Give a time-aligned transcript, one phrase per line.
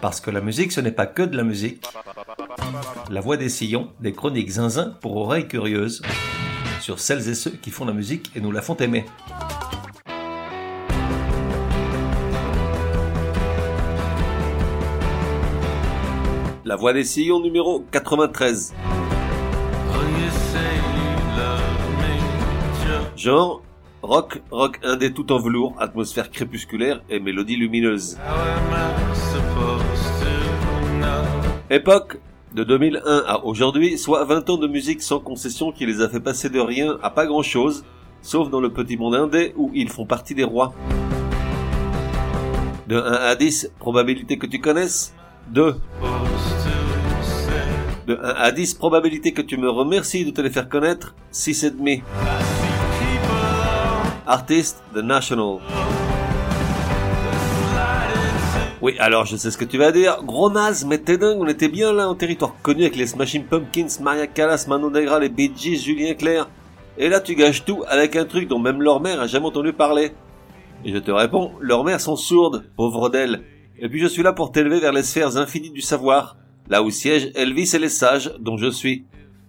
[0.00, 1.84] Parce que la musique, ce n'est pas que de la musique.
[3.10, 6.00] La voix des sillons, des chroniques zinzin pour oreilles curieuses,
[6.80, 9.04] sur celles et ceux qui font la musique et nous la font aimer.
[16.64, 18.74] La voix des sillons numéro 93.
[23.16, 23.62] Genre,
[24.00, 28.16] rock, rock indé tout en velours, atmosphère crépusculaire et mélodie lumineuse.
[31.72, 32.18] Époque
[32.52, 36.18] de 2001 à aujourd'hui, soit 20 ans de musique sans concession qui les a fait
[36.18, 37.84] passer de rien à pas grand chose,
[38.22, 40.74] sauf dans le petit monde indé où ils font partie des rois.
[42.88, 45.14] De 1 à 10, probabilité que tu connaisses
[45.52, 45.76] 2.
[48.08, 52.02] De 1 à 10, probabilité que tu me remercies de te les faire connaître 6,5.
[54.26, 55.58] Artiste, The National.
[58.82, 60.22] Oui, alors je sais ce que tu vas dire.
[60.24, 63.44] Gros naze, mais t'es dingue, on était bien là en territoire connu avec les Smashing
[63.44, 66.48] Pumpkins, Maria Callas, Manu Negra, les Bee Gees, Julien Clerc.
[66.96, 69.74] Et là tu gâches tout avec un truc dont même leur mère a jamais entendu
[69.74, 70.12] parler.
[70.86, 73.42] Et je te réponds, leurs mères sont sourdes, pauvres d'elles.
[73.78, 76.38] Et puis je suis là pour t'élever vers les sphères infinies du savoir,
[76.70, 79.04] là où siègent Elvis et les sages, dont je suis.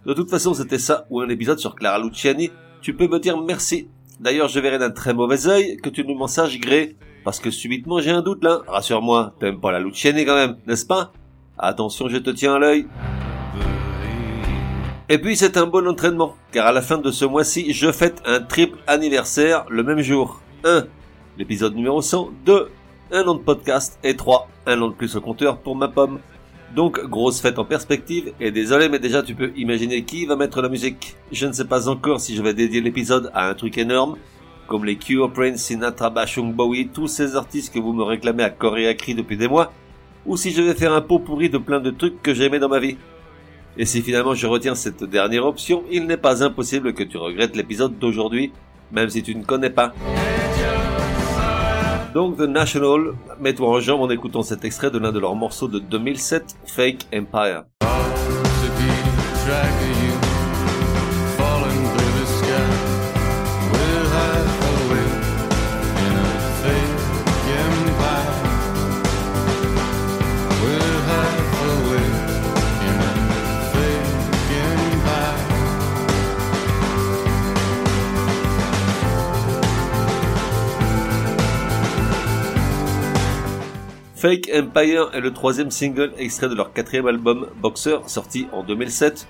[0.05, 2.51] De toute façon, c'était ça ou un épisode sur Clara Luciani.
[2.81, 3.87] Tu peux me dire merci.
[4.19, 6.97] D'ailleurs, je verrai d'un très mauvais œil que tu ne m'en saches gré.
[7.23, 8.61] Parce que subitement j'ai un doute là.
[8.67, 11.11] Rassure-moi, t'aimes pas la Luciani quand même, n'est-ce pas?
[11.57, 12.87] Attention, je te tiens à l'œil.
[15.09, 18.21] Et puis c'est un bon entraînement, car à la fin de ce mois-ci, je fête
[18.25, 20.41] un triple anniversaire le même jour.
[20.63, 20.85] 1.
[21.37, 22.29] L'épisode numéro 100.
[22.45, 22.69] 2.
[23.11, 23.99] Un an de podcast.
[24.03, 24.47] Et 3.
[24.67, 26.19] Un an de plus au compteur pour ma pomme.
[26.73, 30.61] Donc, grosse fête en perspective, et désolé, mais déjà tu peux imaginer qui va mettre
[30.61, 31.17] la musique.
[31.29, 34.15] Je ne sais pas encore si je vais dédier l'épisode à un truc énorme,
[34.71, 38.49] comme les Cure, Prince, Sinatra, Bashung, Bowie, tous ces artistes que vous me réclamez à
[38.49, 39.73] corps et à cri depuis des mois,
[40.25, 42.69] ou si je vais faire un pot pourri de plein de trucs que j'aimais dans
[42.69, 42.95] ma vie.
[43.75, 47.57] Et si finalement je retiens cette dernière option, il n'est pas impossible que tu regrettes
[47.57, 48.53] l'épisode d'aujourd'hui,
[48.93, 49.91] même si tu ne connais pas.
[52.13, 55.67] Donc The National, mets-toi en jambe en écoutant cet extrait de l'un de leurs morceaux
[55.67, 57.65] de 2007, Fake Empire.
[84.21, 89.27] Fake Empire est le troisième single extrait de leur quatrième album Boxer, sorti en 2007,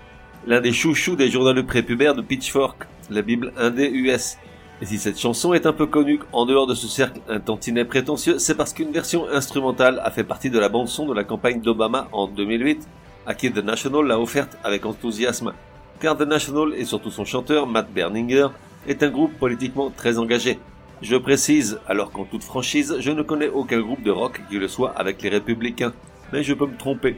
[0.47, 4.37] l'un des chouchous des journaux prépubères de Pitchfork, la bible indé US.
[4.81, 7.85] Et si cette chanson est un peu connue en dehors de ce cercle un tantinet
[7.85, 11.23] prétentieux, c'est parce qu'une version instrumentale a fait partie de la bande son de la
[11.23, 12.85] campagne d'Obama en 2008,
[13.25, 15.53] à qui The National l'a offerte avec enthousiasme.
[16.01, 18.47] Car The National et surtout son chanteur, Matt Berninger,
[18.89, 20.59] est un groupe politiquement très engagé.
[21.01, 24.67] Je précise, alors qu'en toute franchise, je ne connais aucun groupe de rock qui le
[24.67, 25.93] soit avec les républicains,
[26.31, 27.15] mais je peux me tromper.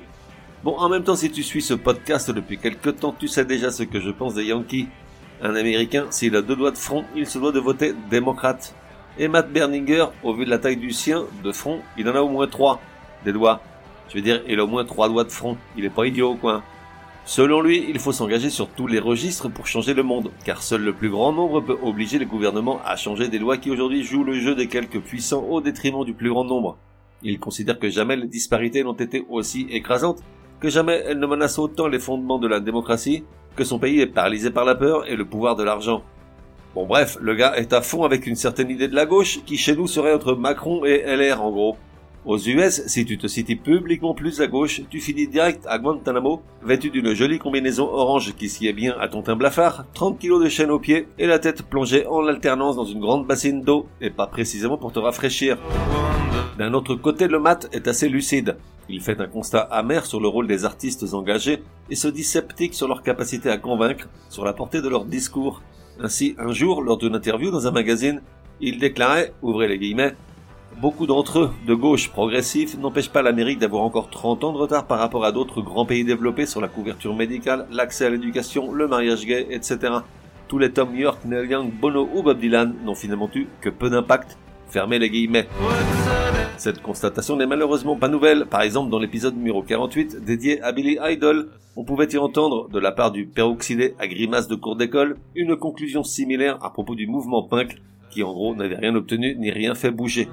[0.64, 3.72] Bon, en même temps, si tu suis ce podcast depuis quelque temps, tu sais déjà
[3.72, 4.88] ce que je pense des Yankees.
[5.42, 8.74] Un Américain, s'il a deux doigts de front, il se doit de voter démocrate.
[9.20, 12.22] Et Matt Berninger, au vu de la taille du sien, de front, il en a
[12.22, 12.80] au moins trois.
[13.26, 13.60] Des doigts.
[14.08, 15.58] Je veux dire, il a au moins trois doigts de front.
[15.76, 16.64] Il est pas idiot, quoi.
[17.26, 20.84] Selon lui, il faut s'engager sur tous les registres pour changer le monde, car seul
[20.84, 24.26] le plus grand nombre peut obliger les gouvernements à changer des lois qui aujourd'hui jouent
[24.26, 26.78] le jeu des quelques puissants au détriment du plus grand nombre.
[27.22, 30.22] Il considère que jamais les disparités n'ont été aussi écrasantes,
[30.60, 33.24] que jamais elles ne menacent autant les fondements de la démocratie,
[33.56, 36.04] que son pays est paralysé par la peur et le pouvoir de l'argent.
[36.76, 39.58] Bon bref, le gars est à fond avec une certaine idée de la gauche qui
[39.58, 41.78] chez nous serait entre Macron et LR en gros.
[42.26, 46.42] Aux US, si tu te cites publiquement plus à gauche, tu finis direct à Guantanamo,
[46.64, 50.48] vêtu d'une jolie combinaison orange qui sied bien à ton teint blafard, 30 kilos de
[50.48, 54.10] chaîne aux pieds et la tête plongée en alternance dans une grande bassine d'eau, et
[54.10, 55.58] pas précisément pour te rafraîchir.
[56.58, 58.56] D'un autre côté, le mat est assez lucide.
[58.88, 62.74] Il fait un constat amer sur le rôle des artistes engagés et se dit sceptique
[62.74, 65.62] sur leur capacité à convaincre, sur la portée de leur discours.
[66.00, 68.22] Ainsi, un jour, lors d'une interview dans un magazine,
[68.62, 70.16] il déclarait, ouvrez les guillemets,
[70.82, 74.86] Beaucoup d'entre eux, de gauche progressifs, n'empêchent pas l'Amérique d'avoir encore 30 ans de retard
[74.86, 78.88] par rapport à d'autres grands pays développés sur la couverture médicale, l'accès à l'éducation, le
[78.88, 79.94] mariage gay, etc.
[80.48, 83.90] Tous les Tom York, Neil Young, Bono ou Bob Dylan n'ont finalement eu que peu
[83.90, 84.38] d'impact.
[84.68, 85.48] Fermez les guillemets.
[86.58, 88.46] Cette constatation n'est malheureusement pas nouvelle.
[88.46, 92.80] Par exemple, dans l'épisode numéro 48 dédié à Billy Idol, on pouvait y entendre, de
[92.80, 97.08] la part du peroxydé à grimace de cours d'école, une conclusion similaire à propos du
[97.08, 97.82] mouvement punk
[98.14, 100.30] qui en gros n'avait rien obtenu ni rien fait bouger.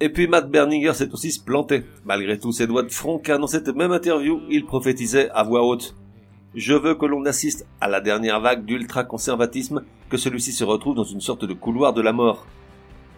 [0.00, 3.46] Et puis Matt Berninger s'est aussi planté, malgré tous ses doigts de front, car dans
[3.46, 5.94] cette même interview, il prophétisait à voix haute.
[6.54, 11.04] Je veux que l'on assiste à la dernière vague d'ultra-conservatisme, que celui-ci se retrouve dans
[11.04, 12.46] une sorte de couloir de la mort.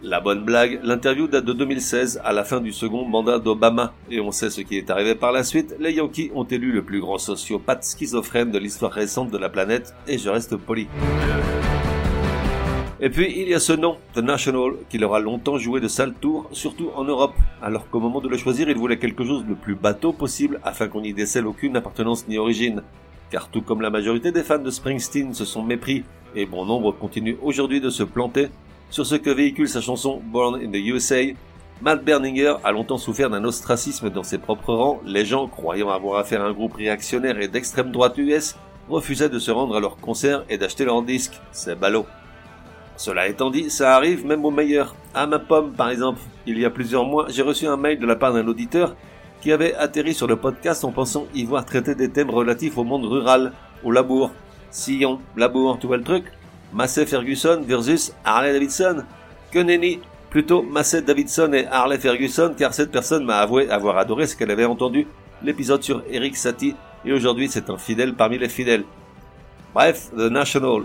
[0.03, 4.19] La bonne blague, l'interview date de 2016, à la fin du second mandat d'Obama, et
[4.19, 6.99] on sait ce qui est arrivé par la suite, les Yankees ont élu le plus
[6.99, 10.87] grand sociopathe schizophrène de l'histoire récente de la planète, et je reste poli.
[13.01, 15.89] Et puis il y a ce nom, The National, qui leur a longtemps joué de
[15.89, 19.43] sale tour, surtout en Europe, alors qu'au moment de le choisir, ils voulaient quelque chose
[19.45, 22.83] le plus bateau possible afin qu'on n'y décèle aucune appartenance ni origine.
[23.31, 26.05] Car tout comme la majorité des fans de Springsteen se sont mépris,
[26.35, 28.47] et bon nombre continuent aujourd'hui de se planter,
[28.89, 31.21] sur ce que véhicule sa chanson Born in the USA,
[31.81, 36.17] Matt Berninger a longtemps souffert d'un ostracisme dans ses propres rangs, les gens, croyant avoir
[36.19, 38.55] affaire à un groupe réactionnaire et d'extrême droite US,
[38.87, 41.41] refusaient de se rendre à leurs concerts et d'acheter leurs disques.
[41.51, 42.05] C'est ballot.
[42.97, 44.95] Cela étant dit, ça arrive même aux meilleurs.
[45.13, 48.05] À ma pomme, par exemple, il y a plusieurs mois, j'ai reçu un mail de
[48.05, 48.95] la part d'un auditeur
[49.41, 52.83] qui avait atterri sur le podcast en pensant y voir traiter des thèmes relatifs au
[52.83, 53.51] monde rural,
[53.83, 54.31] au labour.
[54.71, 56.25] Sillon, labour, tu vois le truc?
[56.73, 59.03] Massey Ferguson versus Harley Davidson.
[59.51, 59.99] Que nenni
[60.29, 64.51] Plutôt Massey Davidson et Harley Ferguson car cette personne m'a avoué avoir adoré ce qu'elle
[64.51, 65.07] avait entendu,
[65.41, 66.75] l'épisode sur Eric Satie,
[67.05, 68.83] et aujourd'hui c'est un fidèle parmi les fidèles.
[69.73, 70.83] Bref, The National.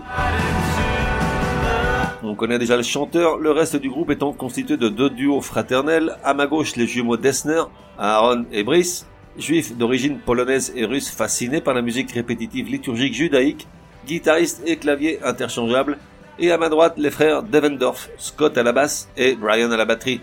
[2.31, 6.15] On connaît déjà le chanteur, le reste du groupe étant constitué de deux duos fraternels,
[6.23, 7.63] à ma gauche les jumeaux Dessner,
[7.99, 9.05] Aaron et Brice,
[9.37, 13.67] juifs d'origine polonaise et russe fascinés par la musique répétitive liturgique judaïque,
[14.07, 15.97] guitariste et clavier interchangeables,
[16.39, 19.83] et à ma droite les frères Devendorf, Scott à la basse et Brian à la
[19.83, 20.21] batterie.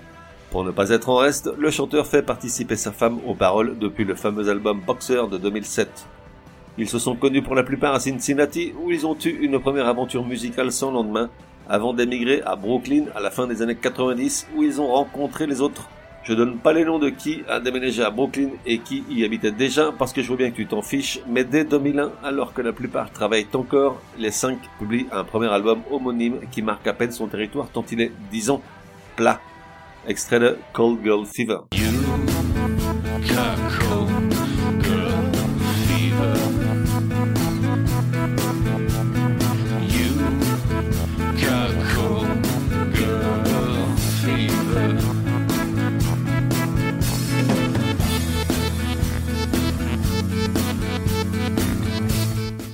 [0.51, 4.07] Pour ne pas être en reste, le chanteur fait participer sa femme aux paroles depuis
[4.07, 6.07] le fameux album Boxer de 2007.
[6.81, 9.89] Ils se sont connus pour la plupart à Cincinnati où ils ont eu une première
[9.89, 11.29] aventure musicale sans lendemain
[11.69, 15.61] avant d'émigrer à Brooklyn à la fin des années 90 où ils ont rencontré les
[15.61, 15.89] autres.
[16.23, 19.51] Je donne pas les noms de qui a déménagé à Brooklyn et qui y habitait
[19.51, 22.63] déjà parce que je vois bien que tu t'en fiches, mais dès 2001, alors que
[22.63, 27.11] la plupart travaillent encore, les cinq publient un premier album homonyme qui marque à peine
[27.11, 28.61] son territoire tant il est, disons,
[29.17, 29.41] plat.
[30.07, 31.59] Extrait de Cold Girl Fever.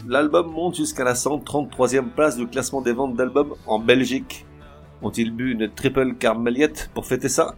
[0.07, 4.47] L'album monte jusqu'à la 133e place du classement des ventes d'albums en Belgique.
[5.03, 7.55] Ont-ils bu une triple carmeliette pour fêter ça?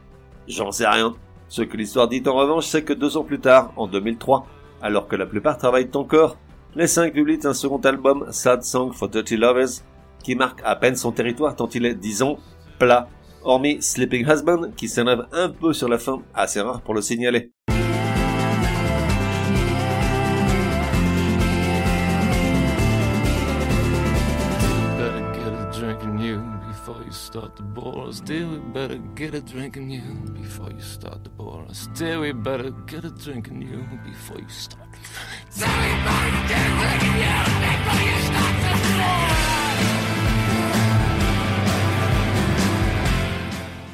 [0.48, 1.14] J'en sais rien.
[1.48, 4.46] Ce que l'histoire dit en revanche, c'est que deux ans plus tard, en 2003,
[4.82, 6.36] alors que la plupart travaillent encore,
[6.74, 9.82] les cinq publient un second album, Sad Song for Dirty Lovers,
[10.22, 12.38] qui marque à peine son territoire tant il est, disons,
[12.78, 13.08] plat,
[13.44, 17.52] hormis Sleeping Husband, qui s'énerve un peu sur la fin, assez rare pour le signaler.
[27.36, 28.12] Start the ball.
[28.12, 30.00] Still, we better get a drink in you
[30.32, 31.66] before you start the ball.
[31.72, 34.88] Still, we better get a drink in you before you start.
[35.50, 37.36] Still, we better get a drink in you
[37.66, 39.26] before you start the ball.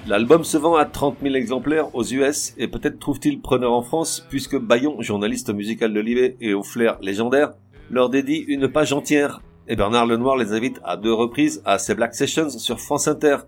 [0.06, 4.24] L'album se vend à 30 000 exemplaires aux US et peut-être trouve-t-il preneur en France
[4.28, 7.54] puisque Bayon, journaliste musical de l'IB et au flair légendaire,
[7.90, 11.94] leur dédie une page entière et Bernard Lenoir les invite à deux reprises à ses
[11.94, 13.38] Black Sessions sur France Inter.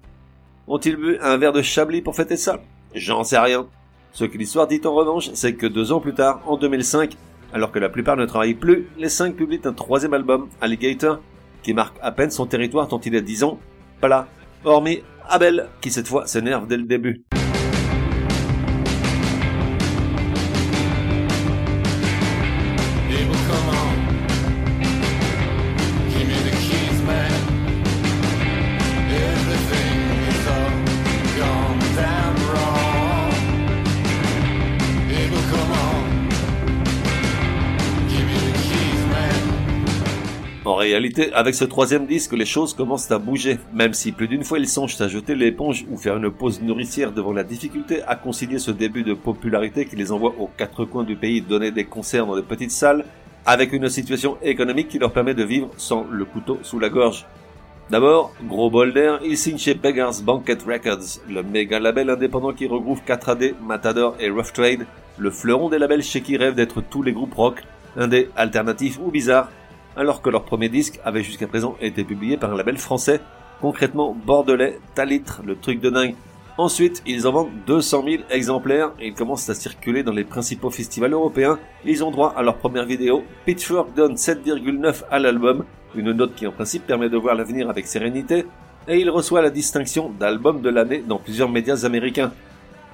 [0.66, 2.61] Ont-ils bu un verre de Chablis pour fêter ça?
[2.94, 3.66] J'en sais rien.
[4.12, 7.16] Ce que l'histoire dit en revanche, c'est que deux ans plus tard, en 2005,
[7.52, 11.21] alors que la plupart ne travaillent plus, les cinq publient un troisième album, Alligator,
[11.62, 13.59] qui marque à peine son territoire tant il est dix ans,
[14.00, 14.28] plat,
[14.64, 17.25] hormis Abel, qui cette fois s'énerve dès le début.
[40.66, 44.44] En réalité, avec ce troisième disque, les choses commencent à bouger, même si plus d'une
[44.44, 48.16] fois ils songent à jeter l'éponge ou faire une pause nourricière devant la difficulté à
[48.16, 51.85] concilier ce début de popularité qui les envoie aux quatre coins du pays donner des
[51.85, 53.04] concerts dans de petites salles,
[53.44, 57.26] avec une situation économique qui leur permet de vivre sans le couteau sous la gorge.
[57.90, 62.66] D'abord, gros bol d'air, ils signent chez Beggars Banquet Records, le méga label indépendant qui
[62.66, 64.87] regroupe 4AD, Matador et Rough Trade,
[65.18, 67.61] le fleuron des labels chez qui rêvent d'être tous les groupes rock,
[67.99, 69.50] indés, alternatifs ou bizarres,
[69.97, 73.21] alors que leur premier disque avait jusqu'à présent été publié par un label français,
[73.61, 76.15] concrètement bordelais, Talitre, le truc de dingue.
[76.57, 80.71] Ensuite, ils en vendent 200 000 exemplaires et ils commencent à circuler dans les principaux
[80.71, 81.59] festivals européens.
[81.85, 83.25] Ils ont droit à leur première vidéo.
[83.45, 85.65] Pitchfork donne 7,9 à l'album,
[85.97, 88.47] une note qui en principe permet de voir l'avenir avec sérénité,
[88.87, 92.33] et il reçoit la distinction d'album de l'année dans plusieurs médias américains.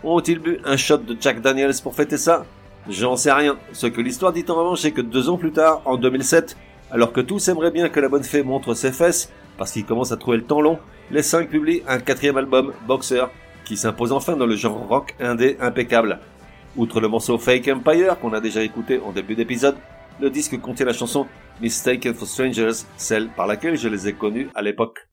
[0.04, 2.46] Ont-ils bu un shot de Jack Daniels pour fêter ça?
[2.88, 3.58] J'en sais rien.
[3.72, 6.56] Ce que l'histoire dit en revanche, c'est que deux ans plus tard, en 2007,
[6.90, 10.12] alors que tous aimeraient bien que la bonne fée montre ses fesses, parce qu'ils commencent
[10.12, 10.78] à trouver le temps long,
[11.10, 13.30] les cinq publient un quatrième album, Boxer,
[13.64, 16.18] qui s'impose enfin dans le genre rock indé impeccable.
[16.76, 19.76] Outre le morceau Fake Empire qu'on a déjà écouté en début d'épisode,
[20.20, 21.26] le disque contient la chanson
[21.60, 25.08] Mistaken for Strangers, celle par laquelle je les ai connus à l'époque.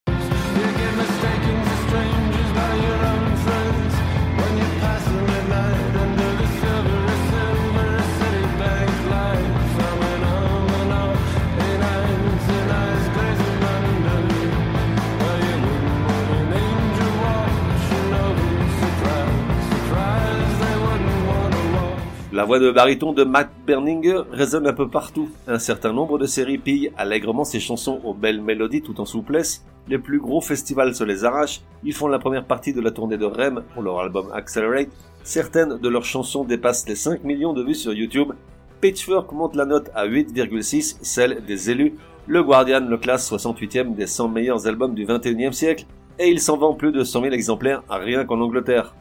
[22.37, 25.31] La voix de baryton de Matt Berninger résonne un peu partout.
[25.47, 29.65] Un certain nombre de séries pillent allègrement ses chansons aux belles mélodies tout en souplesse.
[29.87, 31.61] Les plus gros festivals se les arrachent.
[31.83, 34.89] Ils font la première partie de la tournée de REM pour leur album Accelerate.
[35.23, 38.33] Certaines de leurs chansons dépassent les 5 millions de vues sur YouTube.
[38.81, 41.95] Pitchfork monte la note à 8,6, celle des élus.
[42.27, 45.87] Le Guardian le classe 68e des 100 meilleurs albums du 21e siècle.
[46.19, 48.93] Et il s'en vend plus de 100 000 exemplaires rien qu'en Angleterre.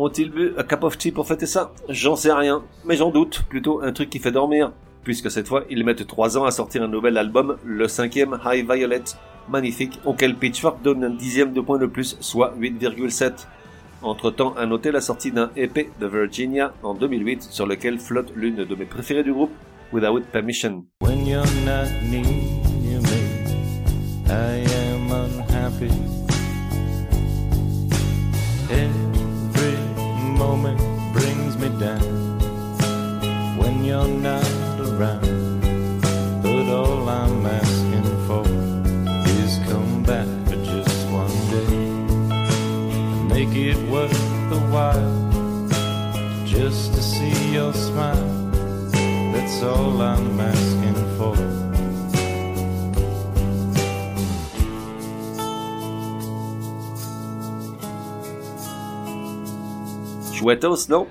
[0.00, 1.72] Ont-ils bu un cup of tea pour fêter ça?
[1.88, 4.70] J'en sais rien, mais j'en doute, plutôt un truc qui fait dormir,
[5.02, 8.64] puisque cette fois ils mettent 3 ans à sortir un nouvel album, le cinquième High
[8.64, 9.02] Violet,
[9.48, 13.48] magnifique, auquel Pitchfork donne un dixième de point de plus, soit 8,7.
[14.00, 18.64] Entre-temps, à noter la sortie d'un EP de Virginia en 2008 sur lequel flotte l'une
[18.64, 19.50] de mes préférées du groupe,
[19.92, 20.84] Without Permission.
[31.78, 31.86] Me
[33.56, 34.44] when you're not
[34.80, 35.60] around.
[36.42, 38.44] But all I'm asking for
[39.40, 41.74] is come back for just one day.
[43.34, 44.18] Make it worth
[44.50, 45.28] the while
[46.44, 48.28] just to see your smile.
[49.32, 51.36] That's all I'm asking for.
[60.32, 61.06] Chouettos, non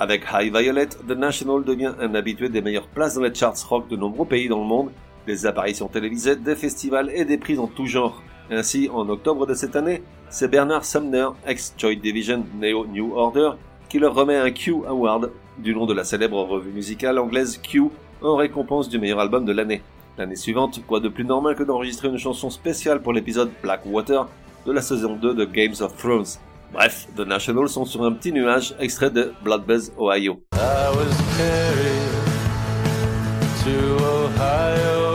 [0.00, 3.88] Avec High Violet, The National devient un habitué des meilleures places dans les charts rock
[3.88, 4.90] de nombreux pays dans le monde,
[5.26, 8.22] des apparitions télévisées, des festivals et des prises en tout genre.
[8.48, 13.50] Ainsi, en octobre de cette année, c'est Bernard Sumner, ex-Joy Division Neo New Order,
[13.88, 17.88] qui leur remet un Q Award, du nom de la célèbre revue musicale anglaise Q,
[18.22, 19.82] en récompense du meilleur album de l'année.
[20.16, 24.28] L'année suivante, quoi de plus normal que d'enregistrer une chanson spéciale pour l'épisode Blackwater
[24.64, 26.38] de la saison 2 de Games of Thrones?
[26.72, 30.42] Bref, The National sont sur un petit nuage extrait de Bloodbuzz, Ohio.
[30.54, 31.16] I was
[33.64, 35.07] to Ohio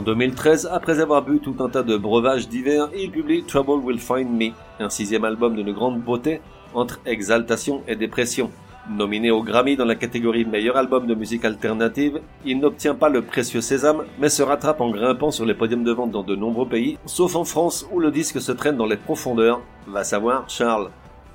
[0.00, 3.98] En 2013, après avoir bu tout un tas de breuvages divers, il publie Trouble Will
[3.98, 4.52] Find Me,
[4.82, 6.40] un sixième album d'une grande beauté
[6.72, 8.50] entre exaltation et dépression.
[8.88, 13.20] Nominé au Grammy dans la catégorie meilleur album de musique alternative, il n'obtient pas le
[13.20, 16.66] précieux sésame, mais se rattrape en grimpant sur les podiums de vente dans de nombreux
[16.66, 20.88] pays, sauf en France où le disque se traîne dans les profondeurs, va savoir Charles.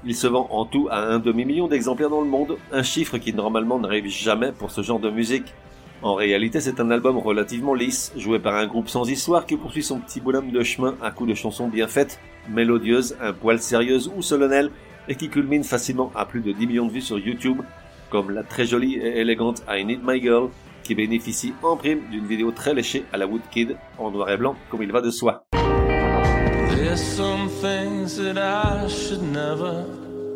[0.03, 3.31] Il se vend en tout à un demi-million d'exemplaires dans le monde, un chiffre qui
[3.31, 5.53] normalement n'arrive jamais pour ce genre de musique.
[6.01, 9.83] En réalité, c'est un album relativement lisse, joué par un groupe sans histoire qui poursuit
[9.83, 14.11] son petit bonhomme de chemin à coups de chansons bien faites, mélodieuses, un poil sérieuses
[14.15, 14.71] ou solennelles,
[15.07, 17.61] et qui culmine facilement à plus de 10 millions de vues sur YouTube,
[18.09, 20.49] comme la très jolie et élégante I Need My Girl,
[20.83, 24.55] qui bénéficie en prime d'une vidéo très léchée à la Woodkid, en noir et blanc,
[24.69, 25.45] comme il va de soi.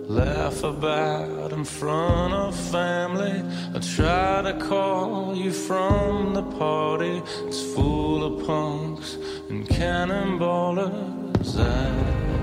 [0.10, 3.44] Laugh about in front of family.
[3.76, 7.22] I try to call you from the party.
[7.46, 9.18] It's full of punks
[9.50, 11.60] and cannonballers.
[11.60, 12.39] I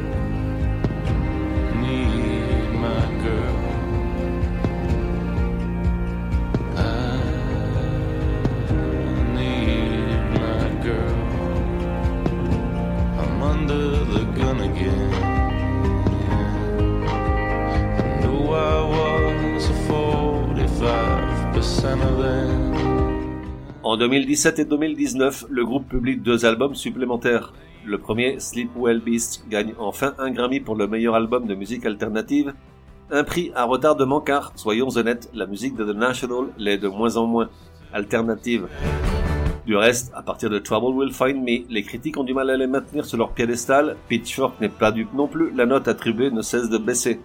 [23.97, 27.55] En 2017 et 2019, le groupe publie deux albums supplémentaires.
[27.87, 31.87] Le premier, Sleep Well Beast, gagne enfin un Grammy pour le meilleur album de musique
[31.87, 32.53] alternative.
[33.11, 37.17] Un prix à retardement car, soyons honnêtes, la musique de The National l'est de moins
[37.17, 37.49] en moins
[37.95, 38.69] alternative.
[39.65, 42.57] Du reste, à partir de Trouble Will Find Me, les critiques ont du mal à
[42.59, 46.43] les maintenir sur leur piédestal, Pitchfork n'est pas dupe non plus, la note attribuée ne
[46.43, 47.19] cesse de baisser.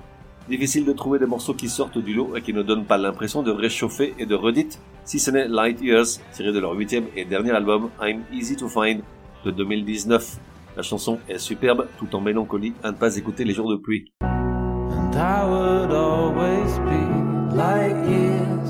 [0.47, 3.43] Difficile de trouver des morceaux qui sortent du lot et qui ne donnent pas l'impression
[3.43, 7.25] de réchauffer et de redite, si ce n'est Light Years, tiré de leur huitième et
[7.25, 9.01] dernier album I'm Easy to Find
[9.43, 10.39] de 2019.
[10.77, 14.11] La chanson est superbe, tout en mélancolie, à ne pas écouter les jours de pluie.
[14.21, 18.69] And I would always be light years,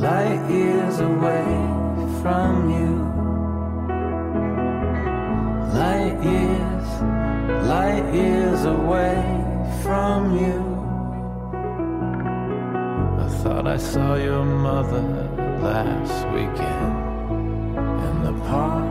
[0.00, 1.44] light years away
[2.20, 3.04] from you.
[5.72, 9.16] Light years, light years away
[9.82, 10.74] from you.
[13.18, 16.94] I thought I saw your mother last weekend
[17.78, 18.84] in the park.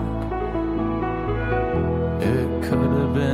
[2.22, 3.34] It could have been.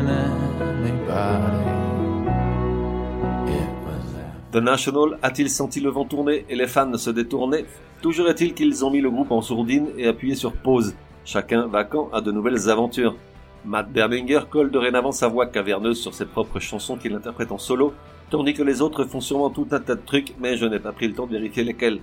[4.51, 7.65] The National a-t-il senti le vent tourner et les fans se détourner?
[8.01, 10.95] Toujours est-il qu'ils ont mis le groupe en sourdine et appuyé sur pause.
[11.23, 13.15] Chacun vacant à de nouvelles aventures.
[13.63, 17.93] Matt Berlinger colle dorénavant sa voix caverneuse sur ses propres chansons qu'il interprète en solo,
[18.31, 20.93] tandis que les autres font sûrement tout un tas de trucs, mais je n'ai pas
[20.93, 21.99] pris le temps de vérifier lesquels.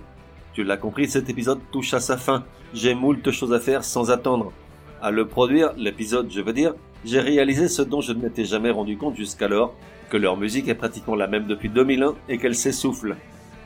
[0.57, 2.43] Tu l'as compris, cet épisode touche à sa fin.
[2.73, 4.51] J'ai moult choses à faire sans attendre.
[5.03, 6.73] À le produire, l'épisode je veux dire,
[7.05, 9.75] j'ai réalisé ce dont je ne m'étais jamais rendu compte jusqu'alors,
[10.09, 13.17] que leur musique est pratiquement la même depuis 2001 et qu'elle s'essouffle.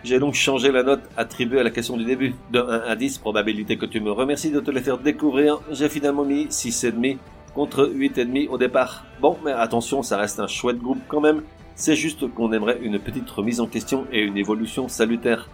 [0.03, 2.35] J'ai donc changé la note attribuée à la question du début.
[2.51, 5.87] De 1 à 10, probabilité que tu me remercies de te les faire découvrir, j'ai
[5.87, 7.19] finalement mis 6,5
[7.55, 9.05] contre 8,5 au départ.
[9.21, 11.43] Bon, mais attention, ça reste un chouette groupe quand même.
[11.73, 15.47] C'est juste qu'on aimerait une petite remise en question et une évolution salutaire.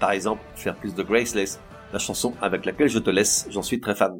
[0.00, 1.60] Par exemple, faire plus de Graceless,
[1.92, 4.18] la chanson avec laquelle je te laisse, j'en suis très fan.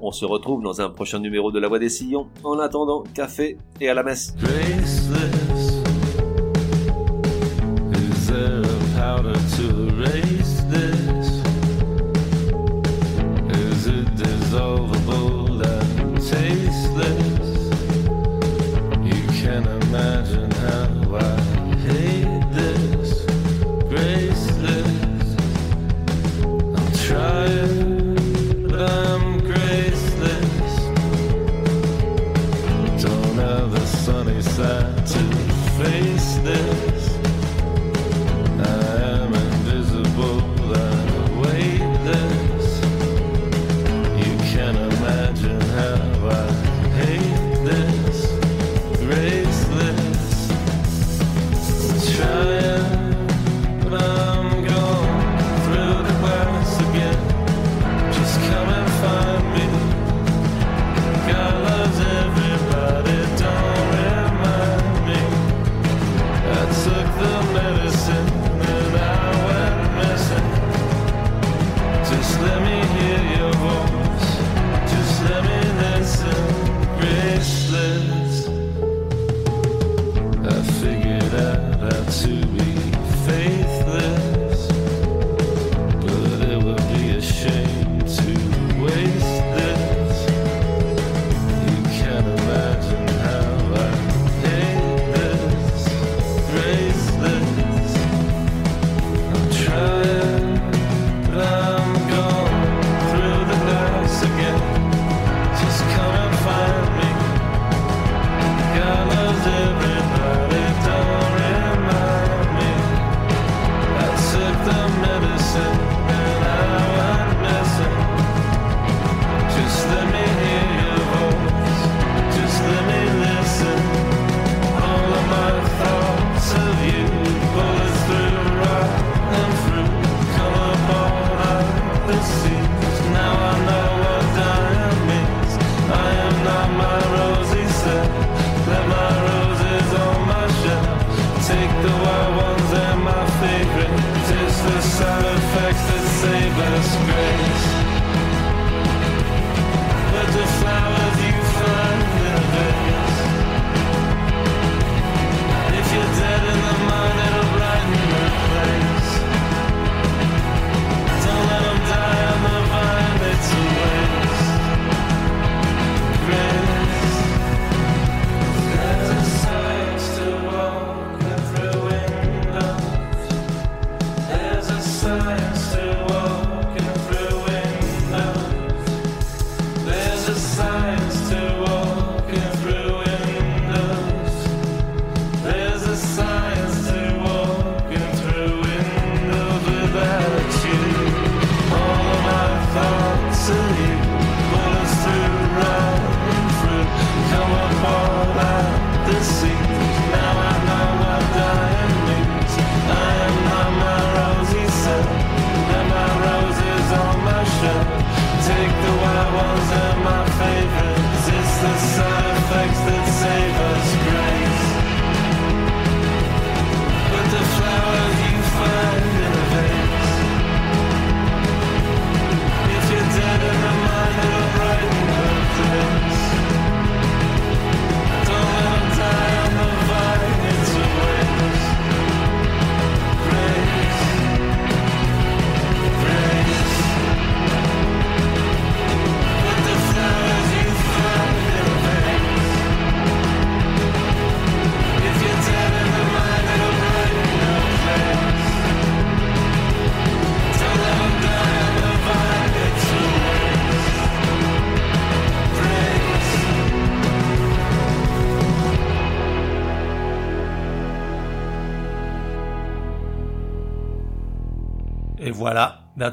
[0.00, 2.28] On se retrouve dans un prochain numéro de La Voix des Sillons.
[2.42, 4.34] En attendant, café et à la messe.
[4.36, 5.78] graceless.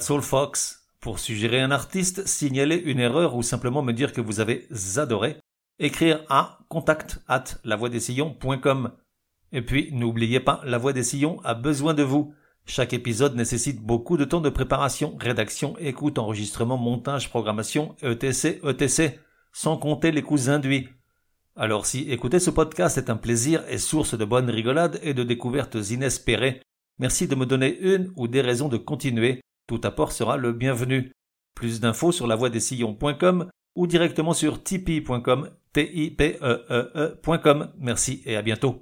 [0.10, 0.88] All Fox.
[1.00, 5.38] Pour suggérer un artiste, signaler une erreur ou simplement me dire que vous avez adoré,
[5.80, 8.92] écrire à contact at lavoidessillons.com.
[9.52, 12.34] Et puis, n'oubliez pas, La Voix des Sillons a besoin de vous.
[12.66, 19.20] Chaque épisode nécessite beaucoup de temps de préparation, rédaction, écoute, enregistrement, montage, programmation, etc., etc.,
[19.54, 20.90] sans compter les coûts induits.
[21.56, 25.24] Alors si écouter ce podcast est un plaisir et source de bonnes rigolades et de
[25.24, 26.62] découvertes inespérées,
[27.00, 29.40] merci de me donner une ou des raisons de continuer.
[29.68, 31.12] Tout apport sera le bienvenu.
[31.56, 37.72] Plus d'infos sur lavoidessillons.com ou directement sur tipeee.com, e e e.com.
[37.78, 38.80] Merci et à bientôt.